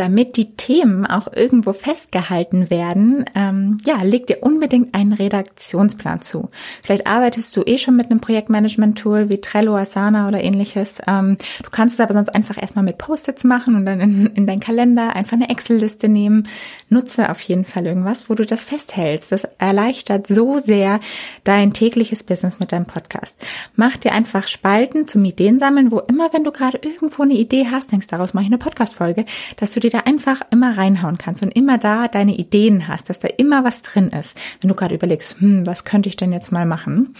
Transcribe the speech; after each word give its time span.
damit 0.00 0.38
die 0.38 0.56
Themen 0.56 1.04
auch 1.04 1.30
irgendwo 1.30 1.74
festgehalten 1.74 2.70
werden, 2.70 3.26
ähm, 3.34 3.76
ja, 3.84 4.02
leg 4.02 4.26
dir 4.26 4.38
unbedingt 4.42 4.94
einen 4.94 5.12
Redaktionsplan 5.12 6.22
zu. 6.22 6.48
Vielleicht 6.82 7.06
arbeitest 7.06 7.54
du 7.54 7.62
eh 7.66 7.76
schon 7.76 7.96
mit 7.96 8.10
einem 8.10 8.20
Projektmanagement-Tool 8.20 9.28
wie 9.28 9.42
Trello, 9.42 9.76
Asana 9.76 10.26
oder 10.26 10.42
ähnliches. 10.42 11.02
Ähm, 11.06 11.36
du 11.62 11.68
kannst 11.70 11.94
es 11.94 12.00
aber 12.00 12.14
sonst 12.14 12.34
einfach 12.34 12.60
erstmal 12.60 12.84
mit 12.84 12.96
Post-its 12.96 13.44
machen 13.44 13.76
und 13.76 13.84
dann 13.84 14.00
in, 14.00 14.26
in 14.34 14.46
deinen 14.46 14.60
Kalender 14.60 15.14
einfach 15.14 15.34
eine 15.34 15.50
Excel-Liste 15.50 16.08
nehmen. 16.08 16.48
Nutze 16.88 17.28
auf 17.30 17.40
jeden 17.42 17.66
Fall 17.66 17.84
irgendwas, 17.86 18.30
wo 18.30 18.34
du 18.34 18.46
das 18.46 18.64
festhältst. 18.64 19.32
Das 19.32 19.44
erleichtert 19.58 20.26
so 20.26 20.60
sehr 20.60 21.00
dein 21.44 21.74
tägliches 21.74 22.22
Business 22.22 22.58
mit 22.58 22.72
deinem 22.72 22.86
Podcast. 22.86 23.36
Mach 23.76 23.98
dir 23.98 24.12
einfach 24.12 24.48
Spalten 24.48 25.06
zum 25.06 25.22
Ideen 25.26 25.58
sammeln, 25.58 25.90
wo 25.90 25.98
immer, 25.98 26.32
wenn 26.32 26.44
du 26.44 26.52
gerade 26.52 26.78
irgendwo 26.78 27.22
eine 27.22 27.34
Idee 27.34 27.66
hast, 27.70 27.92
denkst, 27.92 28.06
daraus 28.06 28.32
mache 28.32 28.44
ich 28.44 28.50
eine 28.50 28.58
Podcast-Folge, 28.58 29.26
dass 29.58 29.72
du 29.72 29.80
dir 29.80 29.89
da 29.90 30.00
einfach 30.00 30.42
immer 30.50 30.76
reinhauen 30.76 31.18
kannst 31.18 31.42
und 31.42 31.50
immer 31.50 31.78
da 31.78 32.08
deine 32.08 32.36
Ideen 32.36 32.88
hast, 32.88 33.10
dass 33.10 33.18
da 33.18 33.28
immer 33.36 33.64
was 33.64 33.82
drin 33.82 34.08
ist, 34.08 34.38
wenn 34.60 34.68
du 34.68 34.74
gerade 34.74 34.94
überlegst, 34.94 35.40
hm, 35.40 35.66
was 35.66 35.84
könnte 35.84 36.08
ich 36.08 36.16
denn 36.16 36.32
jetzt 36.32 36.52
mal 36.52 36.66
machen? 36.66 37.14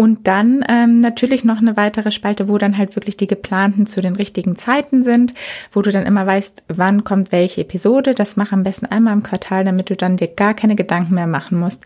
Und 0.00 0.28
dann 0.28 0.64
ähm, 0.68 1.00
natürlich 1.00 1.42
noch 1.42 1.58
eine 1.58 1.76
weitere 1.76 2.12
Spalte, 2.12 2.48
wo 2.48 2.56
dann 2.56 2.78
halt 2.78 2.94
wirklich 2.94 3.16
die 3.16 3.26
geplanten 3.26 3.84
zu 3.84 4.00
den 4.00 4.14
richtigen 4.14 4.54
Zeiten 4.54 5.02
sind, 5.02 5.34
wo 5.72 5.82
du 5.82 5.90
dann 5.90 6.06
immer 6.06 6.24
weißt, 6.24 6.62
wann 6.68 7.02
kommt 7.02 7.32
welche 7.32 7.62
Episode. 7.62 8.14
Das 8.14 8.36
mach 8.36 8.52
am 8.52 8.62
besten 8.62 8.86
einmal 8.86 9.14
im 9.14 9.24
Quartal, 9.24 9.64
damit 9.64 9.90
du 9.90 9.96
dann 9.96 10.16
dir 10.16 10.28
gar 10.28 10.54
keine 10.54 10.76
Gedanken 10.76 11.14
mehr 11.14 11.26
machen 11.26 11.58
musst. 11.58 11.82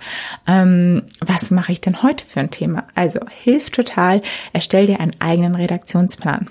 Ähm, 0.47 1.05
was 1.21 1.51
mache 1.51 1.73
ich 1.73 1.81
denn 1.81 2.03
heute 2.03 2.27
für 2.27 2.41
ein 2.41 2.51
Thema? 2.51 2.85
Also 2.95 3.21
hilft 3.31 3.77
total, 3.77 4.21
erstell 4.53 4.85
dir 4.85 5.01
einen 5.01 5.19
eigenen 5.19 5.55
Redaktionsplan. 5.55 6.51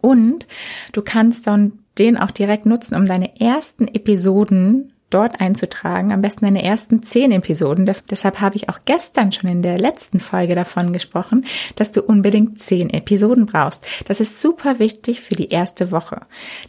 Und 0.00 0.46
du 0.92 1.02
kannst 1.02 1.48
dann 1.48 1.79
den 2.00 2.16
auch 2.16 2.32
direkt 2.32 2.66
nutzen, 2.66 2.96
um 2.96 3.04
deine 3.04 3.40
ersten 3.40 3.86
Episoden 3.86 4.94
dort 5.10 5.40
einzutragen, 5.40 6.12
am 6.12 6.22
besten 6.22 6.44
deine 6.46 6.64
ersten 6.64 7.02
zehn 7.02 7.32
Episoden. 7.32 7.92
Deshalb 8.10 8.40
habe 8.40 8.56
ich 8.56 8.68
auch 8.68 8.80
gestern 8.84 9.32
schon 9.32 9.50
in 9.50 9.62
der 9.62 9.78
letzten 9.78 10.20
Folge 10.20 10.54
davon 10.54 10.92
gesprochen, 10.92 11.44
dass 11.76 11.90
du 11.90 12.02
unbedingt 12.02 12.62
zehn 12.62 12.90
Episoden 12.90 13.46
brauchst. 13.46 13.84
Das 14.06 14.20
ist 14.20 14.40
super 14.40 14.78
wichtig 14.78 15.20
für 15.20 15.34
die 15.34 15.48
erste 15.48 15.90
Woche. 15.90 16.22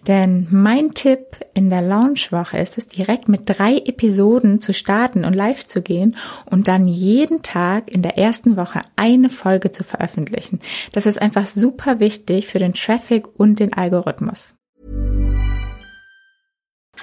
Denn 0.07 0.47
mein 0.49 0.93
Tipp 0.93 1.39
in 1.53 1.69
der 1.69 1.81
Launchwoche 1.81 2.57
ist 2.57 2.77
es, 2.77 2.87
direkt 2.87 3.29
mit 3.29 3.43
drei 3.45 3.77
Episoden 3.77 4.59
zu 4.59 4.73
starten 4.73 5.23
und 5.23 5.33
live 5.33 5.65
zu 5.67 5.81
gehen 5.81 6.17
und 6.45 6.67
dann 6.67 6.87
jeden 6.87 7.43
Tag 7.43 7.91
in 7.91 8.01
der 8.01 8.17
ersten 8.17 8.57
Woche 8.57 8.81
eine 8.95 9.29
Folge 9.29 9.71
zu 9.71 9.83
veröffentlichen. 9.83 10.59
Das 10.91 11.05
ist 11.05 11.21
einfach 11.21 11.47
super 11.47 11.99
wichtig 11.99 12.47
für 12.47 12.59
den 12.59 12.73
Traffic 12.73 13.27
und 13.39 13.59
den 13.59 13.73
Algorithmus. 13.73 14.55